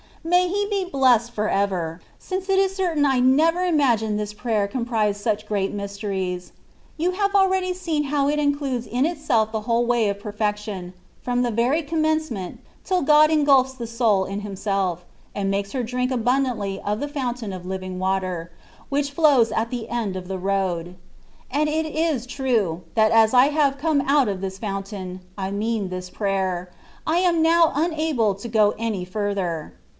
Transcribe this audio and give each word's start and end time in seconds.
217 0.23 0.29
May 0.29 0.59
He 0.79 0.85
be 0.85 0.89
blessed 0.89 1.31
for 1.31 1.47
ever, 1.49 1.99
since 2.17 2.47
it 2.49 2.57
is 2.59 2.75
certain 2.75 3.05
I 3.05 3.19
never 3.19 3.61
imagined 3.61 4.19
this 4.19 4.33
prayer 4.33 4.67
comprised 4.67 5.21
such 5.21 5.47
great 5.47 5.73
mysteries. 5.73 6.51
You 6.97 7.11
have 7.11 7.31
ahready 7.33 7.73
seen 7.73 8.05
how 8.05 8.27
it 8.27 8.37
includes 8.39 8.85
in 8.87 9.05
itself 9.05 9.51
the 9.51 9.61
whole 9.61 9.85
way 9.85 10.09
of 10.09 10.19
perfection, 10.19 10.93
froim 11.25 11.43
the 11.43 11.49
very 11.51 11.81
commencement, 11.83 12.59
till 12.83 13.01
God 13.03 13.29
engulfs 13.31 13.73
the 13.73 13.87
soul 13.87 14.25
in 14.25 14.41
Himself, 14.41 15.05
and 15.35 15.51
makes 15.51 15.71
her 15.71 15.83
drink 15.83 16.11
abundantly 16.11 16.79
of 16.81 16.99
the 16.99 17.07
fountain 17.07 17.53
of 17.53 17.65
Living 17.65 17.97
Water, 17.99 18.51
which 18.89 19.11
flows 19.11 19.51
at 19.51 19.69
the 19.69 19.89
end 19.89 20.15
of 20.15 20.27
the 20.27 20.39
road: 20.39 20.95
and 21.49 21.69
it 21.69 21.85
is 21.85 22.25
true, 22.25 22.81
that 22.95 23.11
as 23.11 23.35
I 23.35 23.47
have 23.47 23.79
come 23.79 24.01
out 24.01 24.27
of 24.27 24.41
this 24.41 24.57
fountain 24.59 25.21
(I 25.37 25.51
mean 25.51 25.89
this 25.89 26.09
prayer), 26.11 26.71
I 27.05 27.17
am 27.17 27.41
now 27.43 27.71
unable 27.75 28.33
to 28.35 28.47
go 28.47 28.73
any 28.79 29.05
further. 29.05 29.73